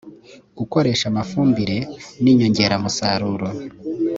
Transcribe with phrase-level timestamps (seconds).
[0.57, 1.77] gukoresha amafumbire
[2.23, 3.47] n’inyongeramusaruro